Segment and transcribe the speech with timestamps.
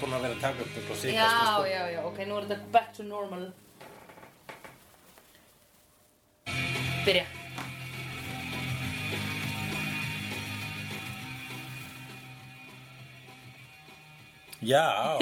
[0.00, 2.48] búin að vera að taka upp upp á síkast Já, já, já, ok, nú er
[2.50, 3.44] þetta back to normal.
[7.04, 7.26] Byrja.
[14.60, 14.84] Já,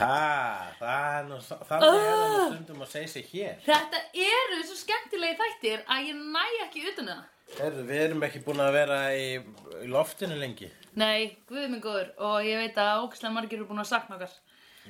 [0.00, 4.58] ha, það er nú þannig er það nú stundum að segja sig hér Þetta eru
[4.64, 7.28] svo skemmtilegi þættir að ég næ ekki utan um það.
[7.58, 9.26] Herðu, við erum ekki búin að vera í,
[9.84, 13.80] í loftinu lengi Nei, guð minn góður og ég veit að ógæslega margir eru búin
[13.80, 14.32] að sakna okkar.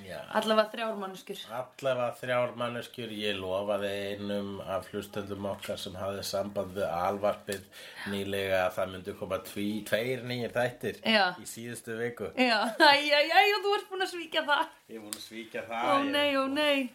[0.03, 1.43] Já Allavega þrjár manneskjur.
[1.53, 7.67] Allavega þrjár manneskjur, ég lofaði einum af hlustöndum okkar sem hafði samband við alvarpið
[8.11, 11.27] nýlega að það myndi koma tví, tveir nýjir þættir Já.
[11.39, 12.33] í síðustu viku.
[12.41, 14.65] Já, æj, æj, æj, og þú ert búin að svíkja það.
[14.89, 15.87] Ég er búin að svíkja það.
[15.87, 16.91] Ó ég- nei, ó nei.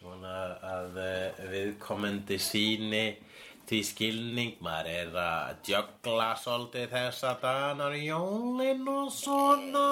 [0.00, 0.34] Vona
[0.74, 3.04] að uh, viðkomandi síni
[3.70, 9.86] því skilning, maður er að djögla svolítið þessa dagar í jólin og svona.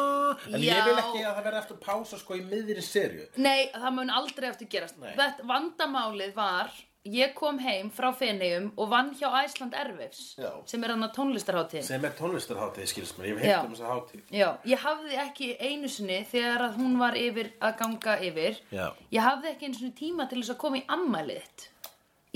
[0.51, 0.73] En Já.
[0.73, 3.29] ég vil ekki að það verði eftir pása sko í miðri serju.
[3.39, 4.99] Nei, það mun aldrei eftir gerast.
[4.99, 5.13] Nei.
[5.19, 6.75] Þetta vandamálið var,
[7.09, 10.51] ég kom heim frá Feneyjum og vann hjá Æsland Erfifs, Já.
[10.67, 11.87] sem er hann að tónlistarhátíð.
[11.87, 13.55] Sem er tónlistarháttið, skilst mér, ég hef Já.
[13.55, 14.27] heilt um þessa hátíð.
[14.35, 18.59] Já, ég hafði ekki einu sinni þegar að hún var yfir að ganga yfir.
[18.75, 18.91] Já.
[19.15, 21.69] Ég hafði ekki einu sinni tíma til þess að koma í ammælið þitt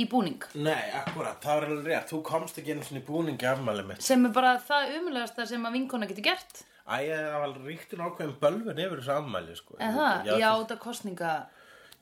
[0.01, 0.43] í búning.
[0.55, 4.03] Nei, akkurat, það var alveg rétt, þú komst ekki einu svona í búningi afmælið mitt.
[4.03, 6.63] Sem er bara það umulegasta sem að vinkona getur gert.
[6.83, 9.77] Æ, það var ríktin ákveðin bölvun yfir þessu afmæli, sko.
[9.79, 11.35] Það, já, þú- þetta kostninga.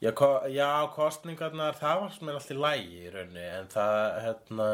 [0.00, 3.98] Já, ko já, kostningarnar, það var sem er alltaf í lægi í raunni, en það,
[4.24, 4.68] hérna,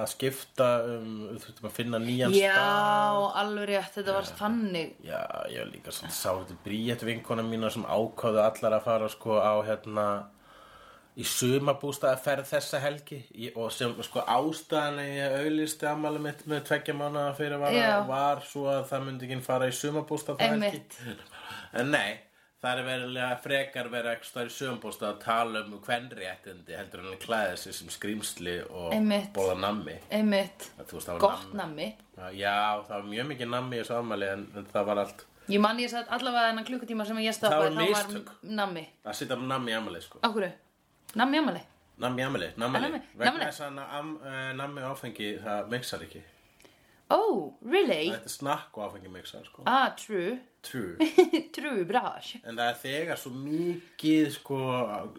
[0.00, 3.28] að skipta um, þú þurftum að finna nýjan Já, stað.
[3.44, 4.96] alveg rétt, þetta var þannig.
[5.06, 5.20] Já,
[5.52, 9.38] ég var líka svona sá þetta bríett vinkona mína sem ákváðu allar að fara, sko,
[9.38, 10.08] á, hérna,
[11.14, 16.94] í sumabústaðaferð þessa helgi í, og sem, sko, ástæðan í auðlisti ammæli mitt með tveggja
[16.98, 17.74] mánuða fyrir var,
[18.08, 20.70] var svo að það myndi ekki fara í sumabústað það helgi.
[20.70, 21.26] Einmitt.
[21.80, 22.16] En nei,
[22.62, 27.20] það er verilega frekar vera ekki stóri sumabústað að tala um kvennréttindi heldur en að
[27.24, 29.30] klæða sig sem skrýmsli og Einmitt.
[29.34, 29.96] bóða nammi.
[31.22, 31.88] Gott nammi.
[32.38, 35.60] Já, það var mjög mikið nammi í þessu ammæli en, en það var allt Ég
[35.60, 38.84] man ég satt allavega þennan klukkutíma sem ég Það stoppaði, var nammi.
[39.04, 40.22] að sitja nammi í ammæli, sko.
[41.18, 41.62] Nammi ammali?
[42.02, 43.00] Nammi í ammæli, nammi.
[43.14, 46.22] Vegna þess að uh, nammi áfengi, það mixar ekki.
[47.14, 48.08] Oh, really?
[48.08, 49.62] Þetta er snakk og áfengi mixar, sko.
[49.70, 50.38] Ah, true.
[50.64, 50.96] True.
[51.54, 52.32] true, bras.
[52.42, 54.60] En það er þegar svo mikið, sko,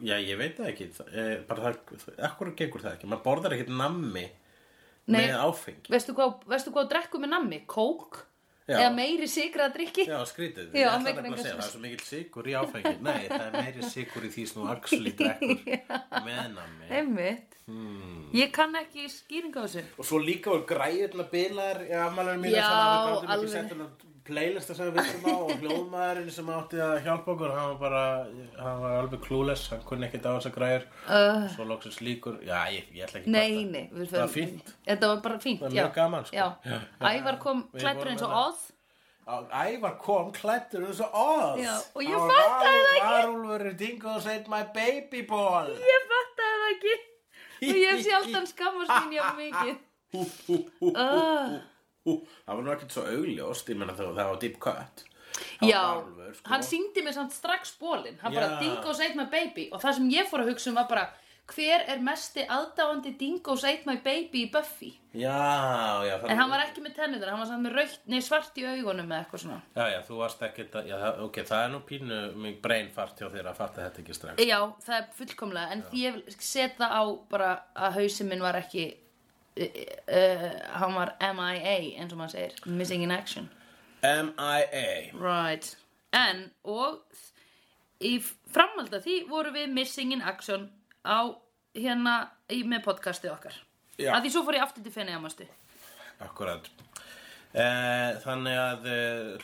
[0.03, 3.55] já, ég veit það ekki, það, eh, bara það, ekkur gengur það ekki, maður borðar
[3.55, 5.19] ekkert nammi Nei.
[5.21, 5.93] með áfengi.
[5.93, 7.61] Veistu hvað, veistu hvað drekku með nammi?
[7.71, 8.25] Kók?
[8.65, 8.79] Já.
[8.79, 10.03] Eða meiri sigra að drikki?
[10.09, 12.47] Já, skrítið, Já, ég ætla meikar nefnilega engan að segja, það er svo mikill sigur
[12.49, 12.93] í áfengi.
[13.05, 16.89] Nei, það er meiri sigur í því sem þú actually drekkur með nammi.
[16.89, 17.59] Einmitt.
[17.69, 18.23] Hmm.
[18.33, 19.85] Ég kann ekki skýringa á þessu.
[20.01, 22.65] Og svo líka voru græðurna bilar í afmælunum mínu Já,
[23.37, 24.11] alveg.
[24.25, 27.79] Sett playlista sem við vissum á og hljóðmaðurinn sem átti að hjálpa okkur hann var
[27.79, 28.03] bara,
[28.57, 31.45] hann var alveg clueless hann kunni ekkert á þessa græður uh.
[31.55, 33.89] svo loksins líkur, já ég, ég ætla ekki Nei, nei.
[33.93, 35.89] við það var fínt Þetta var bara fínt, var já.
[35.95, 36.35] gaman, sko.
[36.35, 36.47] Já.
[36.65, 36.79] Já.
[37.11, 38.31] Ævar kom klættur eins og.
[39.25, 43.09] Á- Ævar kom klættur eins og Já, og ég fattaði það ekki.
[43.09, 46.95] Varúlfur dingo said my baby ball Ég fattaði það ekki.
[47.65, 49.75] Og ég hef sjaldan skammast mín hjá mikið.
[52.05, 52.15] Hú.
[52.45, 55.05] Það var nú ekkert svo augljóst Ég menna það, það var deep cut
[55.35, 56.49] Það Já, var Varúlfur, sko.
[56.53, 58.39] hann syngdi mig samt strax bólinn Hann Já.
[58.39, 61.07] bara Dingo's ate my baby Og það sem ég fór að hugsa um var bara
[61.45, 65.35] Hver er mesti aðdáandi Dingo's ate my baby í Buffy Já,
[66.07, 68.57] já það En hann var ekki með tennuður, hann var samt með raukt, nei svart
[68.57, 71.61] í augunum með eitthvað svona Já, já, þú varst ekkert að, já, það- ok, það
[71.67, 72.17] er nú pínu
[72.47, 74.41] mig brain fart hjá þér að fatta þetta ekki strax.
[74.49, 78.57] Já, það er fullkomlega, en því ég vil setja á bara að hausinn minn var
[78.59, 78.87] ekki,
[79.55, 80.45] uh,
[80.79, 83.49] hann var MIA, eins og maður segir, Missing in Action.
[84.05, 84.87] M.I.A.
[85.17, 85.71] Right.
[86.15, 87.01] En, og
[88.03, 90.69] í framhald af því voru við Missing in Action
[91.05, 91.31] á
[91.75, 92.17] hérna
[92.51, 93.59] í, með podcastið okkar.
[93.99, 94.11] Já.
[94.15, 95.47] Að því svo fór ég aftur til fenni amastu.
[96.23, 96.67] Akkurat.
[97.55, 98.89] Eh, þannig að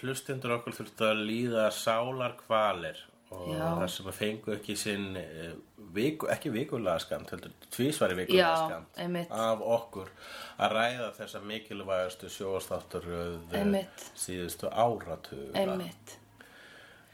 [0.01, 2.99] hlustendur okkur þurftu að líða sálar kvalir
[3.31, 3.65] og Já.
[3.79, 5.51] það sem að fengu ekki sinn eh,
[5.95, 9.31] viku, ekki vikulega skamt, heldur tvísvari vikulega Já, skamt einmitt.
[9.31, 10.09] af okkur
[10.61, 14.03] að ræða þessa mikilvægastu sjóastátturöð Einmitt.
[14.19, 15.53] síðustu áratuga.
[15.61, 16.17] Einmitt.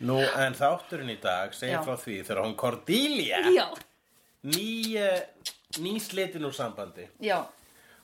[0.05, 1.83] Nú, en þátturinn í dag segir Já.
[1.85, 3.67] frá því þegar hún Cordelia Já,
[4.45, 5.23] ný, eh,
[5.81, 7.39] ný slitin úr sambandi já,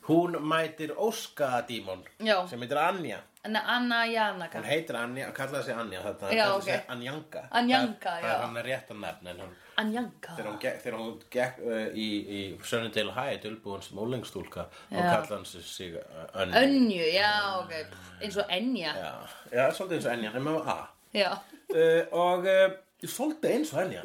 [0.10, 2.48] hún mætir Óskadímon Já.
[2.50, 4.58] sem heitir Anja En Anna Janaka.
[4.62, 6.64] Hún heitir Anja, kallaði sig Anja þetta Já, kallaði ok.
[6.68, 7.42] sig Anjanka.
[7.60, 8.28] Anjanka, það, já.
[8.28, 10.36] það er hann rétt að nefna en hann Anjanka.
[10.38, 12.08] þegar hún gekk, þegar hún gekk uh, í,
[12.38, 15.10] í Sunnydale High dulbúin sem úlengstúlka og Já.
[15.10, 16.62] kallaði hann sig, sig uh, Önju.
[16.62, 17.74] Önju, já, ok.
[18.22, 19.12] Eins og Enja já,
[19.52, 20.78] já, svolítið eins og Anja nema A.
[21.14, 22.78] Já, uh, og uh,
[23.10, 24.02] svolítið eins og Anja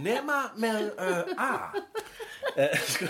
[0.00, 1.50] nema með uh, A.
[2.50, 3.06] Uh, sko,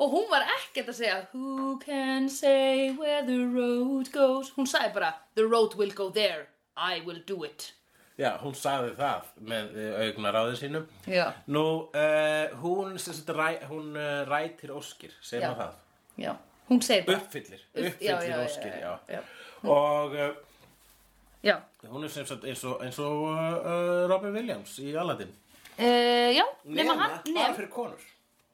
[0.00, 4.52] Og hún var ekkert að segja Who can say where the road goes?
[4.56, 6.46] Hún sagði bara The road will go there.
[6.78, 7.72] I will do it.
[8.18, 11.64] Já, hún sagði það með uh, augnaráði sínum Já, nú,
[11.94, 15.12] uh, hún, sagt, ræ, hún uh, rætir óskir.
[15.22, 15.52] Segir Já.
[15.52, 15.84] maður það?
[16.24, 16.32] Já.
[16.68, 17.20] Hún segir bara.
[17.22, 19.20] Uppfyllir, uppfyllir já, óskir já.
[19.62, 20.32] og uh,
[21.42, 21.56] Já,
[21.86, 25.30] hún er sem sagt eins og, eins og uh, uh, Robin Williams í Aladdin.
[25.78, 28.00] Uh, já Nema hann nema, fyrir konur?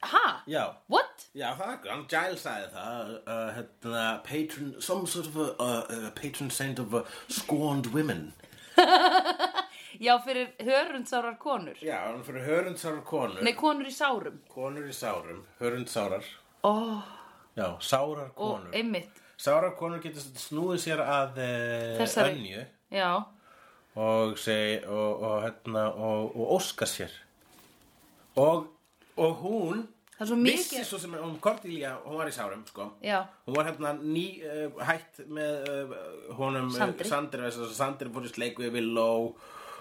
[0.04, 0.42] Ha?
[0.46, 1.24] já, What?
[1.34, 5.84] já það er hann Giles sagði það uh, hérna, patron, some sort of a uh,
[5.88, 6.92] uh, patron saint of
[7.28, 8.32] scorned women.
[10.00, 11.76] Já, fyrir hörundsárar konur.
[11.80, 13.40] Já, hann fyrir hörundsárar konur.
[13.46, 14.40] Nei, konur í sárum.
[14.50, 16.24] Konur í sárum, hörundsárar
[16.66, 16.72] Ó,
[17.54, 18.72] já, sárar og konur.
[18.74, 22.36] einmitt sárar konur getur snúið sér að uh, Þessari.
[22.38, 22.66] önju.
[22.94, 23.08] Já,
[23.94, 27.12] og segi og, og hérna og, og óska sér.
[28.40, 28.66] Og,
[29.14, 29.84] og hún
[30.14, 32.88] það er svo vissi mikið svo sem hún Cordelia, hún var í sárum sko.
[33.02, 35.98] Já, hún var hérna ný uh, hætt með uh,
[36.38, 37.10] honum uh, Sandri.
[37.10, 39.34] Sandri, þess að Sandri fór í sleik við Willow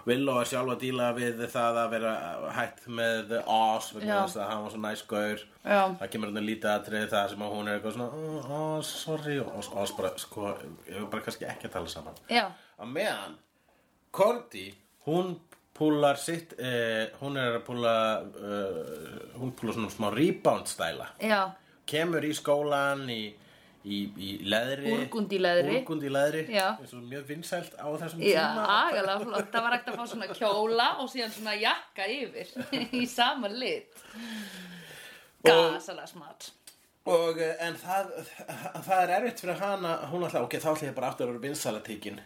[0.04, 2.14] Willow er sjálf að díla við það að vera
[2.58, 5.80] hætt með Oz vegna þess að hann var svo næsgaur Já.
[6.02, 8.10] það kemur hérna lítið atrið það sem að hún er eitthvað svona
[8.58, 9.38] oh, sorry.
[9.40, 10.52] Og Oz, Oz bara sko,
[10.90, 12.22] ég vil bara kannski ekki að tala saman.
[12.32, 12.46] Já,
[12.84, 13.40] að meðan
[14.14, 14.68] Korti,
[15.08, 15.34] hún
[15.74, 21.08] púlar sitt eh, hún er að púla uh, hún púlar svona smá rebound stæla.
[21.24, 21.48] Já.
[21.90, 23.24] Kemur í skólan í,
[23.86, 24.94] í, í leðri.
[24.96, 25.76] Úrgundi leðri.
[25.82, 26.44] Úrgundi leðri.
[26.54, 26.68] Já.
[26.80, 28.66] eins og mjög vinsælt á þessum Já, tíma.
[28.88, 32.54] agalega flott, það var ekkert að fá svona kjóla og síðan svona jakka yfir
[33.02, 34.04] í sama lit.
[35.44, 36.52] Gasalega smart.
[37.12, 38.14] Og eh, en það,
[38.86, 39.96] það er erfitt fyrir hana.
[40.12, 42.22] Hún alltaf, ok, þá ætla ég bara aftur að vera vinsælatíkin.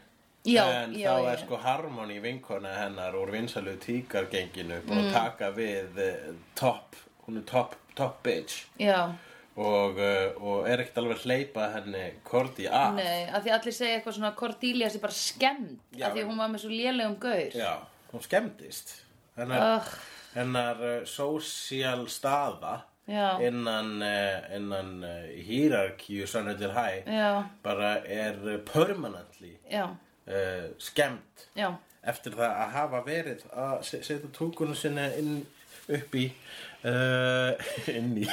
[0.47, 1.31] Já, en já, þá já.
[1.33, 5.07] er sko Harmony vinkona hennar úr vinsælu tíkargenginu búin Mm.
[5.09, 6.95] að taka við uh, top,
[7.25, 8.61] hún er top, top bitch.
[8.79, 9.09] Já,
[9.57, 12.93] og, uh, og er ekkert alveg hleypa henni Korti af.
[12.97, 16.29] Nei, að því allir segja eitthvað svona Cordelia sé bara skemmt Já, að því en-
[16.29, 17.57] hún var með svo lélegum gaur.
[17.57, 17.71] Já,
[18.13, 18.93] hún skemmtist
[19.37, 19.89] hennar, Ugh.
[20.35, 22.75] hennar uh, social staða
[23.07, 23.39] Já.
[23.41, 29.85] innan, uh, innan uh, hierarkíu Sunnydale High Já, bara er uh, permanently já,
[30.27, 31.71] uh, skemmt já.
[32.07, 35.31] Eftir það að hafa verið að se- setja tunguna sinni inn
[35.87, 36.23] upp í
[36.83, 37.53] uh,
[37.97, 38.25] inn í.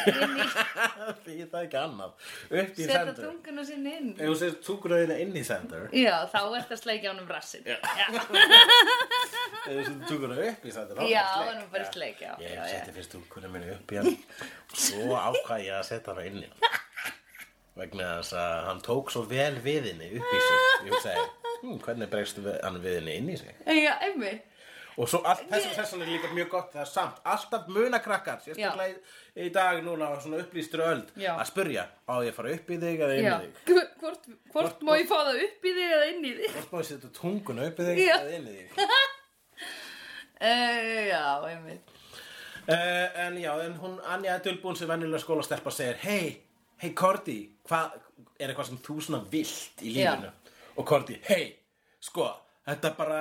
[1.25, 2.15] Því það er ekki annað.
[2.51, 4.09] Upp í center tunguna sinni inn.
[4.19, 7.65] Ef þú setja tunguna þína inn í center Já, þá ert að sleikja honum rassin
[7.69, 8.07] Já, já,
[9.69, 11.51] ef þú setja tunguna upp í þá já ertu það sleik.
[11.53, 14.17] er nú bara sleik, já, Ég seti fyrst tunguna minni upp í hann.
[14.75, 16.81] Svo ákvað ég að setja hana inn í hann.
[17.75, 20.59] Vegna þess að hann tók svo vel við henni upp í sig.
[20.87, 21.25] Ég hugsaði,
[21.65, 23.57] hm, hvernig bregst við- hann við henni inn í sig?
[23.67, 24.51] Já, einmitt
[24.95, 28.93] Og svo allt, þessum sessan er líka mjög gott Það er samt, alltaf munakrakkar Sérstaklega
[28.93, 28.99] í,
[29.43, 31.33] í dag núna á svona upplýstur öld Já.
[31.35, 34.29] Að spurja, á ég að fara upp í þig eða inn Já, í þig hvort,
[34.55, 36.55] hvort má ég fá það upp í þig eða inn í þig?
[36.55, 38.15] Hvort má ég setja tunguna upp í þig Já.
[38.21, 38.71] eða inn í þig
[40.45, 41.91] Uh, já, einmitt
[42.65, 46.31] Uh, en já, en hún Anja Dulbún sem venjulega skólastelpa segir Hei,
[46.81, 47.35] hei Korti,
[47.69, 47.99] hvað
[48.41, 50.15] er eitthvað sem þú svona vilt í Já.
[50.15, 50.31] lífinu?
[50.81, 51.51] Og Korti, hei,
[52.01, 52.25] sko,
[52.65, 53.19] þetta bara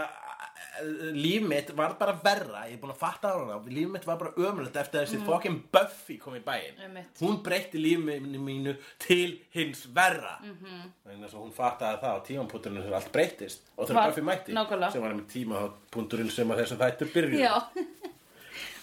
[1.14, 4.18] líf mitt var bara verra ég er búin að fatta á hana, líf mitt var
[4.18, 5.60] bara ömulegt eftir að þessi mm.
[5.74, 7.20] Buffy kom í bæinn Einmitt.
[7.22, 10.56] hún breytti lífinu mínu til hins verra mm.
[10.62, 10.88] -hmm.
[11.04, 14.54] þannig að hún fattaði það á tímapunkturinn sem allt breytist og þegar Var- Buffy mætti
[14.54, 14.92] nákvæmlega.
[14.92, 17.54] sem var einmitt tímapunkturinn sem að þessu þættur byrjuðu Já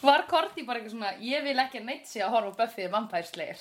[0.01, 3.57] Var Korti bara eitthvað svona Ég vil ekki að neitt sé að horfa Buffy Slayer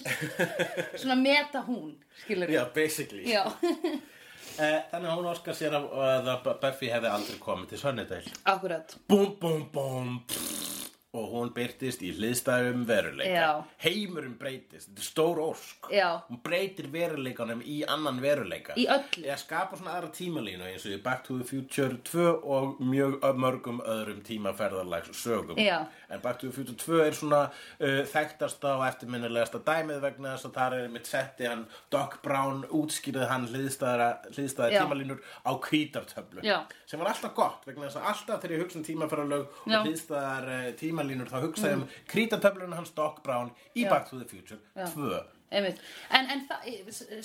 [1.02, 3.44] Svona meta hún Skilur Já, basically Já,
[4.60, 8.34] Þannig að hún óskar sér að, Buffy hefði aldrei komið til Sunnydale.
[8.52, 8.98] Akkurat.
[9.08, 10.18] Búm, búm, búm.
[10.28, 10.69] pff,
[11.18, 13.64] Og hún byrtist í hliðstæðum veruleika Já.
[13.82, 16.20] Heimurinn breytist, þetta er stór ósk Já.
[16.28, 19.24] Hún breytir veruleikanum í annan veruleika Í öllu.
[19.26, 23.26] Ég skapa svona aðra tímalínu eins og í Back to the Future 2 og mjög
[23.42, 25.80] mörgum öðrum tímaferðarlags sögum Já.
[26.14, 30.52] En Back to the Future 2 er svona uh, þekktasta og eftirminnilegasta dæmið vegna þess
[30.52, 34.84] að það er mitt setti hann Doc Brown útskýrði hann hliðstæða, Já.
[34.84, 36.60] tímalínur á kvítartöflu Já.
[36.86, 39.80] sem var alltaf gott vegna þess að alltaf þegar ég hugsa um tímaferðarlög Já.
[39.82, 43.90] og hliðstæðar uh, tímalínur þá hugsa ég um krítartöflun hans Doc Brown í Já.
[43.90, 45.80] Back to the Future 2 einmitt.
[46.14, 46.68] En, en það,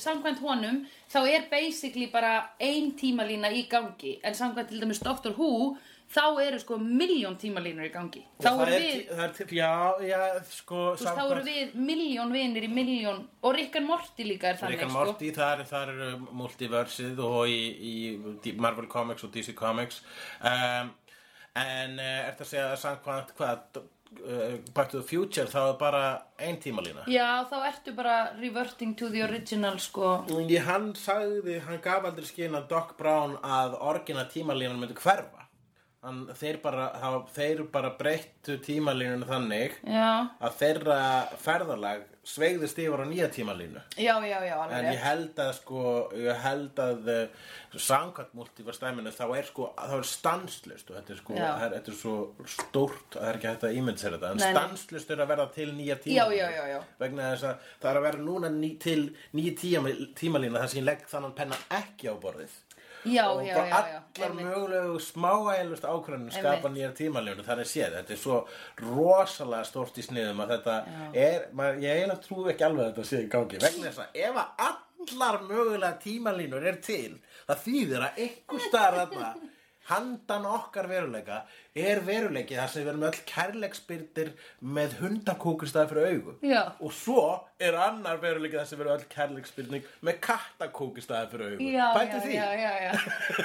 [0.01, 5.35] samkvæmt honum, þá er basically bara ein tímalína í gangi, en samkvæmt til dæmis Dr.
[5.37, 5.75] Who,
[6.15, 8.23] þá eru sko miljón tímalínur í gangi.
[8.41, 9.71] Þá Og það eru er við, er tí- Já,
[10.05, 14.53] já, sko veist, þá eru við miljón vinir í miljón, og Rick and Morty líka
[14.53, 15.05] er þannig, Rick and sko.
[15.05, 17.63] Morty, þar, þar eru multiversið og í,
[18.45, 20.03] í Marvel Comics og DC Comics
[20.41, 20.93] um,
[21.55, 25.79] en uh, ertu að segja að samkvæmt hvað uh, Back to the Future þá er
[25.79, 26.03] bara
[26.39, 30.17] ein tímalína Já, þá ertu bara reverting to the original, sko.
[30.49, 35.44] Ég, hann sagði, hann gaf aldrei skinn að Doc Brown að orgina tímalínan myndi hverfa
[36.05, 36.89] hann, þeir, bara,
[37.35, 40.09] þeir bara breyttu tímalínunu þannig Já,
[40.45, 40.99] að þeirra
[41.41, 43.81] ferðalag sveigðist yfir á nýja tímalínu.
[44.01, 45.81] Já, já, já, alveg En ég held að sko,
[46.17, 51.21] ég held að uh, samkvæmt multiverstæminu þá er sko, þá er stanslust og þetta er
[51.21, 52.15] sko, það er, þetta er svo
[52.55, 54.33] stórt að það er ekki hægt að ímynda sér þetta.
[54.39, 56.79] En stanslust er að verða til nýja tíma Já, já, já, já.
[57.05, 59.01] vegna þess að það er að verða núna ný, til
[59.37, 62.57] nýja tíma, tímalína þar sem ég legg þannig penna ekki á borðið
[63.05, 68.21] Já, og já, bara allar mögulegu smáælust ákvörðunum skapa nýjar tímalínu þannig séð, þetta er
[68.23, 68.39] svo
[68.81, 70.77] rosalega stórt í sniðum að þetta
[71.13, 73.61] er, maður, ég eiginlega trúi ekki alveg að þetta sé í gangi.
[73.65, 78.97] Vegna þess að ef að allar mögulega tímalínur er til það þýðir að einhver staðar
[79.03, 79.35] þarna
[79.91, 81.43] handan okkar veruleika
[81.77, 84.31] er veruleiki þar sem við erum öll kærleiksbyrdir
[84.79, 86.63] með hundakúkur staði fyrir augu Já.
[86.81, 87.25] og svo
[87.61, 91.87] er annar veruleiki þar sem við erum öll kærleiksbyrning með kattakúkur staði fyrir augu Já,
[91.99, 92.39] Pældu já, því.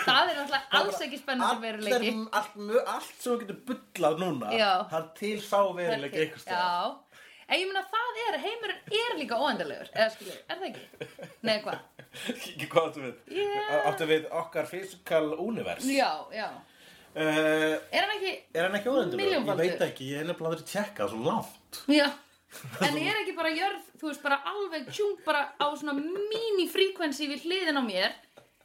[0.06, 2.14] Það er náttúrulega alls ekki spennandi veruleiki.
[2.32, 4.54] allt, allt, allt sem þú getur bullað núna
[4.94, 6.98] það er til sá veruleiki staðar Já,
[7.50, 11.10] en ég meina það er, heimurinn er líka óendarlegur, eða skilju, er það ekki?
[11.50, 11.80] Nei, hvað?
[12.34, 13.16] Ekki hvað áttu við?
[13.42, 13.76] Yeah.
[13.90, 15.90] Áttu við okkar physical universe?
[15.94, 16.48] Já, já.
[17.10, 19.22] Uh, Er hann ekki, er hann ekki óendur?
[19.26, 21.84] Ég veit ekki, ég er nefnilega aldrei tjekkað svo langt.
[21.90, 22.08] já.
[22.86, 27.44] En er ekki bara jörð, þú veist, bara alveg tjúm bara á svona mini-frequency við
[27.46, 28.16] hliðin á mér,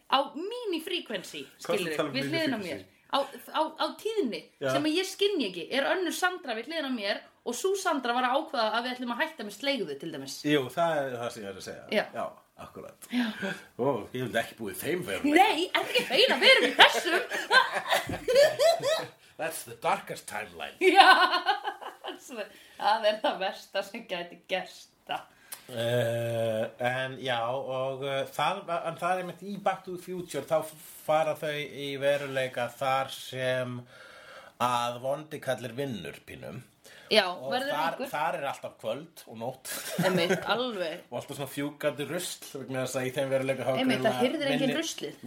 [0.09, 2.85] á mini-frequency, Hvað skilju, ertu að tala um við hliðin á mér.
[3.15, 3.19] Á,
[3.55, 4.73] á, á tíðni Já.
[4.75, 8.25] sem ég skynni ekki er önnur Sandra við hliðin á mér og svo Sandra var
[8.27, 11.31] að ákvaða að við ætlum að hætta með slegðu til dæmis Jú, það er það
[11.35, 11.85] sem ég er að segja.
[12.15, 12.27] Já.
[12.65, 13.01] akkurat.
[13.11, 13.27] Já.
[13.79, 15.43] Ó, ég vildi ekki búið þeim veruleika.
[15.43, 17.23] Nei, er ekki feina vera í þessum
[19.37, 20.77] That's the darkest timeline.
[20.79, 21.11] Já,
[22.79, 25.21] það er það versta sem gæti gerst það.
[25.65, 28.59] Uh, en já og uh, það,
[28.91, 30.59] en það er mitt í Back to the Future þá
[31.07, 33.79] fara þau í veruleika þar sem
[34.65, 36.61] að vondi kallir vinnur pínum.
[37.13, 39.73] Já, og þar, þar er alltaf kvöld og nótt.
[40.05, 40.37] Einmitt,
[41.11, 44.05] og alltaf svona fjúkandi rusl vegna þess að í þeim veruleika Einmitt,
[44.61, 44.77] minni-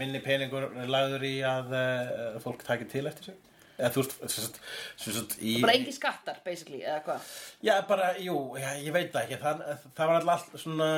[0.02, 3.44] minni peningur lagður í að uh, fólk taki til eftir sig
[3.78, 7.32] eða þú veist, Bara engi skattar, basically, eða hvað?
[7.66, 9.40] Já, bara, jú, já, ég veit það ekki.
[9.44, 10.92] Það, það var alltaf svona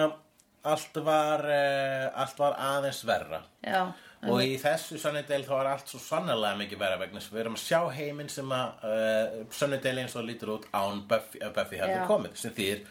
[0.69, 3.41] allt var uh, allt var aðeins verra.
[3.63, 3.81] Já,
[4.27, 7.63] og í þessu Sunnydale þá var allt svo sannlega mikið verra vegna við erum að
[7.63, 12.39] sjá heiminn sem að uh, Sunnydale eins og lítur út án Buffy, Buffy hefði komið
[12.41, 12.83] sem þýr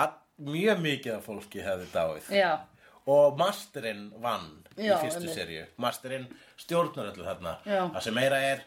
[0.00, 0.18] að
[0.48, 2.32] mjög mikið af fólki hefði dáið.
[2.32, 2.52] Já,
[3.12, 5.66] og Masterinn vann Já, í fyrstu seríu.
[5.82, 6.28] Masterinn
[6.60, 7.58] stjórnar öllu þarna.
[7.66, 8.62] Það sem meira er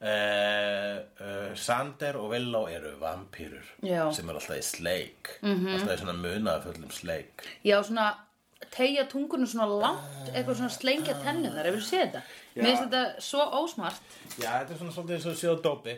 [0.00, 3.66] uh, uh, Sander og Willow eru vampýrur
[4.14, 5.38] sem er alltaf í sleik.
[5.40, 5.72] -hmm.
[5.74, 7.46] alltaf í svona munaðfullum sleik.
[7.64, 8.14] Já, svona
[8.72, 12.22] tegja tungunum svona langt eitthvað svona slengja tennunar, hefur þú séð þetta?
[12.56, 14.02] Mér finnst þetta svo ósmart.
[14.38, 15.96] Já, þetta er svona svolítið eins og séu dópi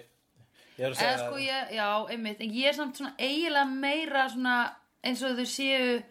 [0.78, 2.40] ég er að segja Eða sko ég, já, einmitt.
[2.40, 4.56] En ég er samt svona eiginlega meira svona
[5.02, 6.02] eins og þau séu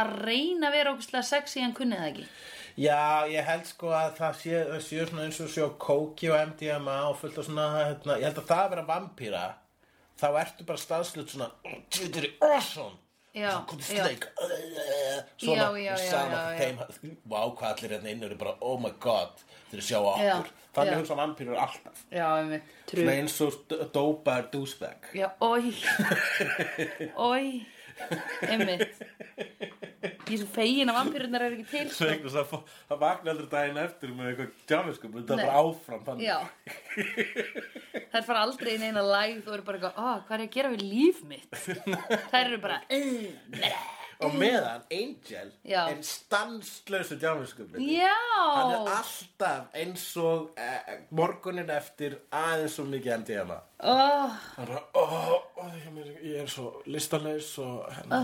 [0.00, 2.26] að reyna að vera ógustlega sexy en kunnið það ekki
[2.80, 6.38] Já, ég held sko að það sé, það sé svona eins og sjó kóki og
[6.54, 9.42] MDMA og fullt af svona, hérna, ég held að það að vera vampíra,
[10.20, 11.48] þá ertu bara staðslut svona,
[11.92, 12.96] þetta er awesome,
[13.34, 14.06] svona,
[15.42, 15.92] svona, og já.
[16.62, 16.80] þeim,
[17.28, 19.44] vá hvað allir hérna inn eru bara, oh my god,
[19.74, 21.00] þeir sjá okkur, þannig já.
[21.02, 22.30] hugsa vampírur alltaf, Já,
[22.94, 25.12] svona eins og dópar douchebag.
[25.20, 25.74] Já, oi
[27.30, 27.44] Oi
[28.48, 29.02] Einmitt
[30.30, 32.06] Ég er svo fegin að vampýrurnar eru ekki til sko.
[32.06, 35.62] Vegna þess að fó- það vakna aldrei daginn eftir með eitthvað djámiskum, þetta er bara
[35.64, 36.20] áfram.
[36.22, 36.36] Já
[38.12, 40.70] Þær fara aldrei inn eina lægð og eru bara eitthvað, hvað er ég að gera
[40.76, 41.58] við líf mitt?
[42.30, 43.26] Þær eru bara, uh,
[44.20, 45.86] Og meðan Angel Já.
[45.88, 47.70] er stanslösu djámiskum.
[47.80, 48.12] já
[48.56, 53.58] Hann er alltaf eins og eh, morgunin eftir aðeins svo mikið MDMA.
[53.80, 53.94] Ó,
[54.56, 58.20] Hann er bara, ó, ó, ég, er svo listalaus og hérna,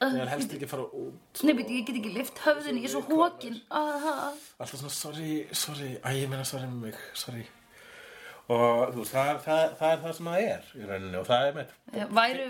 [0.00, 1.44] ég er helst ekki að fara út.
[1.44, 5.94] Nei, beti, ég get ekki lift höfðinu, ég er svo hókin Alltaf svona, sorry, sorry,
[6.04, 7.46] æ, ég meina sorry með mig, sorry.
[8.50, 11.44] Og þú veist, það, það, það er það sem það er í rauninni og það
[11.46, 11.74] er með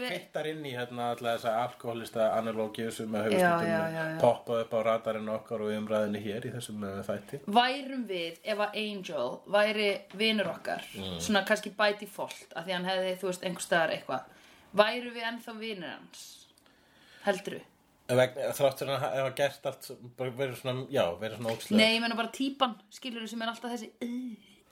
[0.01, 4.05] við- fittar inn í hérna alltaf þessa alkoholista analógíu sem já, já.
[4.23, 8.63] poppað upp á radarinn okkar og umræðinni hér í þessum uh, þætti værum við ef
[8.67, 11.19] að Angel væri vinur okkar Mm.
[11.21, 14.23] svona kannski by default af því hann hefði, þú veist, einhver staðar eitthvað
[14.81, 16.25] væru við ennþá vinur hans
[17.27, 17.61] heldurðu?
[18.11, 22.01] Vegna- þrátt fyrir að hafa gert allt verið svona, já, verið svona ókslega Nei, ég
[22.03, 23.93] menna bara típan, skilur sem er alltaf þessi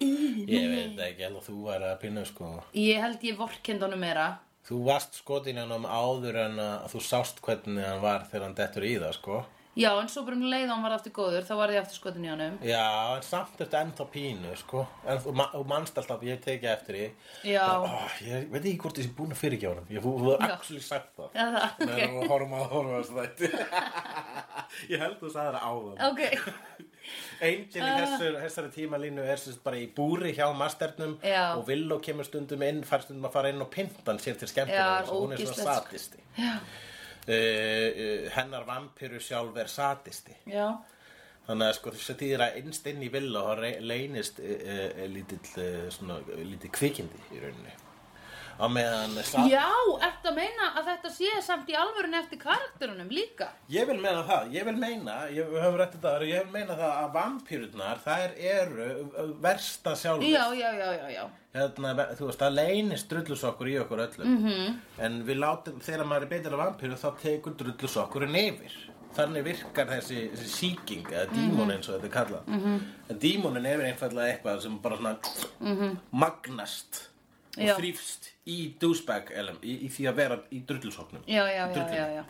[0.01, 4.29] ég veit ekki, að þú væri að pinna sko Ég held ég vorkend honum meira
[4.69, 8.87] þú varst skotin hann áður en að þú sást hvernig hann var þegar hann dettur
[8.87, 9.39] í það sko
[9.79, 12.25] Já, en svo bara um leið hann var aftur góður þá var ég aftur skotin
[12.27, 12.83] í honum Já,
[13.15, 14.83] en samt eftir ennþá pínu, sko.
[15.07, 17.05] En þú, ma þú manst alltaf, ég teki eftir því.
[17.53, 17.63] Já.
[17.79, 19.87] Ó, ég veit ekki hvort þessi búin að fyrirgjá honum.
[19.95, 21.31] Ég, þú hefur actually sagt það.
[21.39, 22.03] Já, það, ok.
[22.17, 23.63] þú horfum að horfum að þetta.
[24.97, 26.03] ég held þú sagði það áðan.
[26.09, 26.25] Ok,
[27.49, 31.55] Angel í þessu, þessari tímalínu er bara í búri hjá masternum Já.
[31.55, 34.51] og Villó kemur stundum inn, fær stundum að fara inn og pinta hann sér til
[34.51, 35.09] skemmtunar.
[35.09, 36.23] Já, hún er svona satisti.
[36.39, 40.37] Uh, uh, hennar vampiru sjálf er satisti.
[40.49, 40.71] já
[41.49, 45.05] Þannig að sko þess að þýðir að innst inn í þá re- leynist e, e,
[45.09, 47.73] lítill, e, svona, lítill kvikindi í rauninni.
[48.59, 49.71] Á meðan sa- Já,
[50.03, 53.49] ertu að meina að þetta sé samt í alvörun eftir karakterunum líka?
[53.71, 56.75] Ég vil meina það, ég vil meina, ég höfum rætt þetta aðra, ég vil meina
[56.75, 58.89] það að vampýrurnar, þær eru
[59.41, 60.27] versta sjálfur.
[60.27, 64.27] Já, já, já, já, já Hérna, þú veist, það leynist drullusokkur í okkur öllum.
[64.27, 64.49] Mhm.
[64.49, 64.75] -hmm.
[64.99, 68.73] En við látum, þegar maður er beitir af vampýru, þá tekur drullusokkurinn yfir.
[69.17, 72.47] Þannig virkar þessi, þessi síking, eða dímon eins og þetta er kallað.
[72.47, 73.19] Mm -hmm.
[73.19, 75.19] Dímonin er einfallega eitthvað sem bara svona
[76.13, 77.09] magnast
[77.57, 81.25] og þrýfst í douchebag í, í því að vera í drullusoknum.
[81.29, 82.25] Já, já, já,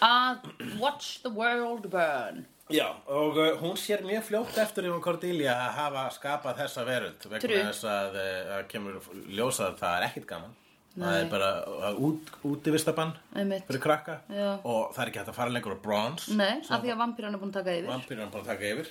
[0.00, 0.46] Að
[0.80, 2.46] watch the world burn.
[2.70, 7.26] Já, og uh, hún sér mjög fljótt eftir yfir Cordelia að hafa skapað þessa veröld
[7.26, 10.56] vegna þess að uh, kemur ljósað að það er ekkit gaman.
[10.90, 11.18] Það Nei.
[11.18, 14.16] er bara uh, út, útivistabann fyrir krakka.
[14.30, 14.48] Já.
[14.62, 17.36] og það er ekki hægt að fara lengur á bronze Nei, af því að vampýran
[17.36, 17.90] er búin að taka yfir.
[17.90, 18.90] Vampýrun bara að taka yfir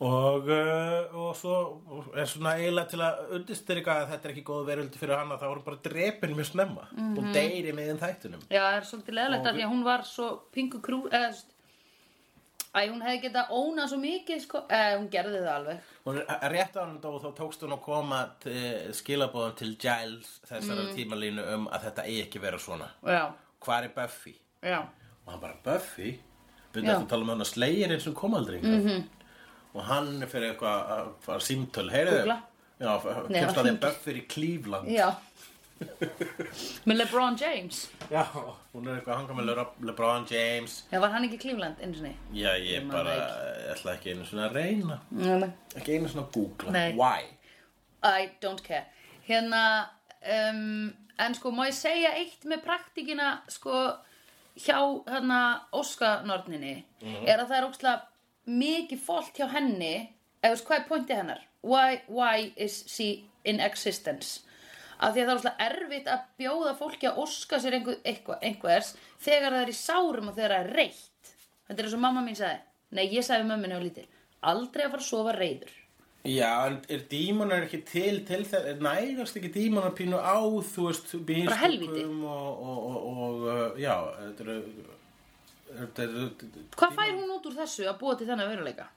[0.00, 1.54] og, uh, og svo
[2.16, 5.46] er svona eiginlega til að undistyrka að þetta er ekki góð veröld fyrir hana þá
[5.50, 7.18] voru bara drepin mjög snemma Mhm.
[7.18, 10.02] og deyri með þeim þættunum Já, það er svolítið leðilegt af því að hún var
[10.08, 11.56] svo pingu krú eða, þú
[12.70, 16.50] Æ, hún hefði getað ónað svo mikið, sko eða, hún gerði það alveg Hún er
[16.52, 20.94] rétt á hann og þá tókst hún að koma til skilabóðum til Giles þessara Mm.
[20.96, 22.88] tímalínu um að þetta eigi ekki vera svona.
[23.04, 24.34] Já, Hvar er Buffy?
[24.62, 24.78] já,
[25.26, 26.20] Og hann bara, Buffy?
[26.72, 26.94] Við Já.
[26.94, 29.04] þetta tala um hann að slegin eins og kom aldrei mm -hmm.
[29.74, 32.22] Og hann fyrir eitthvað að fara símtöl, heyrðu?
[32.80, 33.80] Já, kemst að því hringir.
[33.84, 34.88] Buffy er í Cleveland.
[34.90, 35.08] já
[36.88, 37.78] Með LeBron James
[38.10, 38.22] Já,
[38.74, 40.74] hún er eitthvað að hanga með Le- LeBron James.
[40.90, 42.10] Já, var hann ekki í Cleveland einu sinni?
[42.36, 44.98] Já, ég man bara, ég ætla ekki einu svona að reyna.
[45.16, 45.48] Nei
[45.80, 46.74] Ekki einu svona að googla.
[46.74, 46.90] Nei.
[46.98, 47.30] Why?
[48.04, 48.86] I don't care
[49.28, 49.62] Hérna
[50.24, 53.80] um, En sko, má ég segja eitt með praktíkina Sko,
[54.60, 54.78] hjá
[55.08, 55.40] hérna
[55.76, 56.74] Óskanorninni
[57.24, 57.98] Er að það er ókslega
[58.50, 59.94] mikið fólt hjá henni
[60.40, 61.42] Eða veist, hvað er pointið hennar?
[61.60, 64.40] Why, why is she in existence?
[65.00, 68.40] Af því að það er ókslega erfitt að bjóða fólki að óska sér einhver, einhver,
[68.44, 71.34] einhvers Þegar það er í sárum og þegar það er reitt
[71.68, 72.64] Þetta er eins og mamma mín sagði.
[72.96, 74.08] Nei, ég sagði við mömminni á lítil
[74.50, 75.76] Aldrei að fara að sofa reyður
[76.28, 80.36] Já, er dímonar ekki til til þess, nægast ekki dímonar pínu á,
[80.68, 84.58] þú veist, Bara bískuppum og, og, og, og, já, þetta eru,
[85.70, 88.88] Hvað fær hún út úr þessu að búa til þennan veruleika?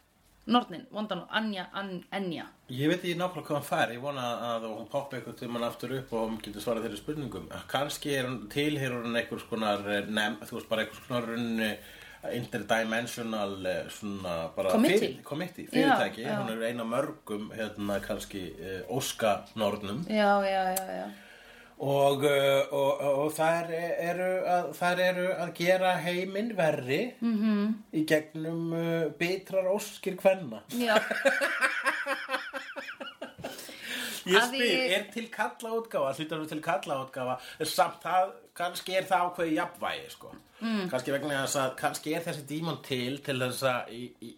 [0.46, 4.24] Nornin, vondan og Anja, An, Enja ég veit ekki nákvæmlega hvað hann fær, ég vona
[4.50, 7.46] að hún poppa eitthvað til mann aftur upp og hún getur svarað þeirri spurningum.
[7.72, 11.70] Kanski er tilherur hún einhvers konar, eh, nefn, þú veist, bara einhvers konar runni
[12.32, 16.38] interdimensional eh, svona bara committee, fyrirtæki, Já, já.
[16.42, 18.44] hún er eina mörgum hérna kannski
[18.90, 21.08] óska nornum Já, já, já, já
[21.80, 27.34] og, uh, og, og, þær, eru að, þær eru að gera heiminn verri Mhm.
[27.42, 27.74] -hmm.
[27.94, 30.96] í gegnum uh, bitrar óskir kvenna Já,
[34.26, 38.98] ég spyr, því- er til kalla útgáfa hlutar þú til kalla útgáfa samt það, kannski
[38.98, 40.32] er það ákveði jafnvægi sko.
[40.62, 40.90] mm.
[40.90, 44.32] kannski vegna þess að kannski er þessi dímon til til þess að í, í,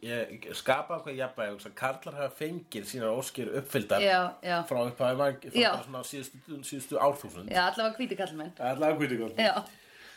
[0.57, 4.59] skapa ákveði jafnvægi og þess að karlar hafa fengið sínar óskir uppfylltar já, já.
[4.65, 7.51] frá upphæði frá síðustu, síðustu árþúsund.
[7.51, 9.65] Já, allavega hvíti kallmenn allavega góð Já,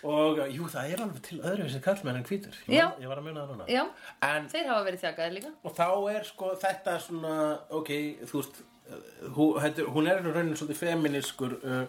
[0.06, 2.58] Og jú, það er alveg til öðruvísi kallmenn en hvítur.
[2.70, 3.86] Ég, ég var að muna það núna.
[4.22, 5.50] En, þeir hafa verið þjakaðir líka.
[5.66, 7.38] Og þá er sko þetta svona,
[7.80, 7.90] ok,
[8.30, 11.82] þú veist, uh, hú, þetta, hún er í raunin svolítið feminískur uh,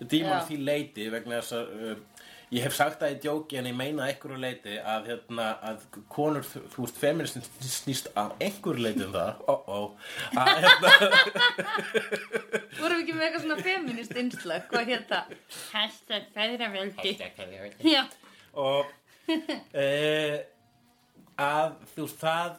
[0.00, 0.44] dímon Já.
[0.48, 1.96] því leiti vegna þess að uh,
[2.54, 6.44] Ég hef sagt það í djóki en ég meina einhverju leiti að, hérna, að konur,
[6.46, 9.78] þú þú veist, feministin snýst að einhverju leiti um það, ó, ó,
[10.38, 10.92] að, hérna,
[12.78, 14.68] Vorum við ekki með eitthvað svona feminist innslag?
[14.70, 15.32] Hvað hér það?
[15.72, 17.16] Hashtag feðraveldi.
[17.90, 18.02] Já.
[18.60, 18.92] og
[19.74, 19.88] e,
[21.40, 22.54] að þú veist, það,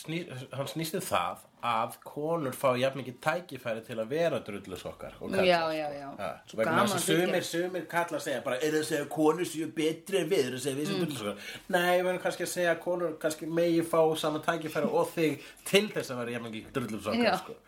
[0.00, 0.24] sný,
[0.56, 5.30] hann snýst um það að konur fá jafn mikið tækifæri til að vera drullusokkar og
[5.32, 5.46] kallar.
[5.48, 6.06] Já, já, já.
[6.18, 9.10] Ha, Svo vegna þess að sumir, sumir kallar segja bara, er það að segja að
[9.16, 11.04] konur séu betri en við, er það að segja við sem mm.
[11.04, 11.48] drullusokkar.
[11.76, 15.48] Nei, við verðum kannski að segja að konur kannski megi fá saman tækifæri og þig
[15.70, 16.74] til þess að vera jafn mikið Já.
[16.78, 17.58] drullusokkar, sko.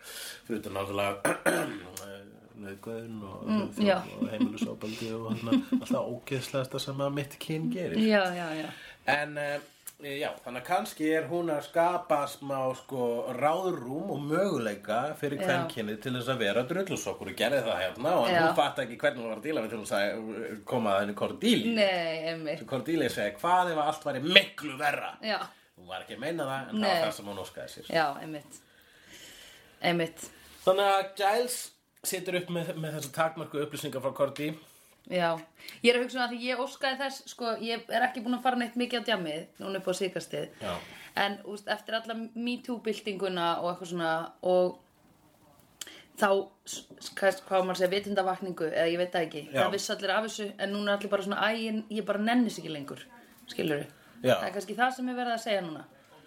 [0.47, 1.73] Fyrir þetta náttúrulega
[2.63, 3.97] nöðgöðun og, Mm, já.
[4.21, 7.97] og heimilisofbaldi og alltaf ógeðslegasta sem að mitt kyn gerir.
[7.99, 8.69] Já, já, já.
[9.09, 9.57] En uh,
[10.03, 13.05] já, þannig að kannski er hún að skapa smá sko
[13.37, 15.45] ráðrúm og möguleika fyrir Já.
[15.45, 19.23] kvenkinni til þess að vera drullusokkur og gerði það hérna og hún fatt ekki hvernig
[19.23, 21.75] hún var að díla við til hún sagði koma að henni Cordelia.
[21.77, 22.57] Nei, emmi.
[22.67, 25.13] Cordelia segi hvað ef allt væri miklu verra.
[25.23, 25.39] Já,
[25.77, 26.89] Hún var ekki að meina það en það Nei.
[26.89, 27.87] var það sem hún óskaði sér.
[27.89, 28.59] já, emmitt.
[29.83, 30.27] Emmitt.
[30.63, 31.55] Þannig að Giles
[32.03, 34.51] situr upp með, með þessa takmörku upplýsingar frá Cordy.
[35.11, 35.33] Já,
[35.83, 38.37] ég er að hugsa um að því ég óskaði þess, sko, ég er ekki búin
[38.37, 40.45] að fara neitt mikið á djamið, núna upp á síkastið.
[40.63, 40.77] Já.
[41.23, 44.13] En úst, eftir alla MeToo-byltinguna og eitthvað svona
[44.47, 44.77] og
[46.21, 46.29] þá,
[47.19, 49.57] hvað, maður að segja, vitundavakningu, eða ég veit það ekki, Já.
[49.59, 52.23] það vissi allir af þessu, en núna er allir bara svona, æ, ég, ég bara
[52.23, 53.03] nennis ekki lengur,
[53.51, 53.83] skilur
[54.23, 54.37] Já.
[54.37, 55.83] Það er kannski það sem er verið að segja núna.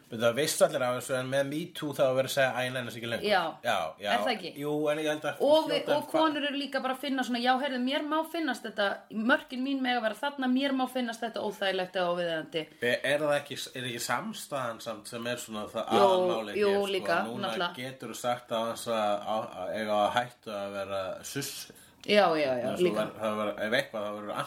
[0.07, 2.65] Men það vissi allir af þessu en með MeToo þá er verið að segja að
[2.67, 3.25] ég nennast ekki lengur.
[3.27, 3.41] Já.
[3.67, 4.07] Já, já.
[4.13, 4.51] Er það ekki?
[4.63, 5.41] Jú, en ég held að...
[5.47, 8.63] Og, við, og konur eru líka bara að finna svona, já, heyrðu, mér má finnast
[8.69, 8.87] þetta,
[9.33, 12.63] mörkin mín með að vera þarna, mér má finnast þetta óþægilegt eða óviðeðandi.
[12.95, 16.87] Er það ekki, er ekki samstæðan samt sem er svona það Jú, aðalmáli jú, hér,
[16.95, 17.75] líka, sko, núna náttúrulega.
[17.83, 19.27] getur þú sagt að hans að,
[19.75, 21.03] eiga að hættu að vera
[21.35, 21.83] sussuð.
[22.07, 23.11] Já, já, já, Svo líka.
[23.19, 24.39] það ver, ef eitthvað það verður er á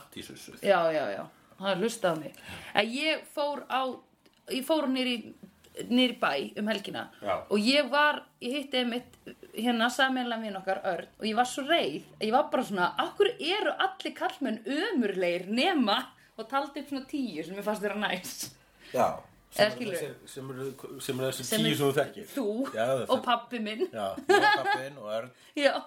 [3.67, 3.91] á,
[4.56, 5.34] ég fór nýri,
[5.89, 7.36] nýri bæ um helgina Já.
[7.50, 9.18] og ég var, ég hitti einmitt
[9.56, 13.28] hérna saminlega minn okkar Örn og ég var svo reið, ég var bara svona, akkur
[13.39, 16.02] eru allir kallmenn ömurlegir nema
[16.38, 18.52] og taldi upp svona tíu sem ég fannst þeirra næs.
[18.94, 19.10] Já.
[19.58, 20.00] Eða skilurðu?
[20.00, 20.65] Sem, sem eru
[21.02, 22.26] sem eru þessi Sem tíu sem þú þekkir.
[22.36, 22.44] Þú
[22.76, 23.82] Já, og pappi minn.
[23.89, 25.30] Já, og pappin og Örn.
[25.65, 25.74] Já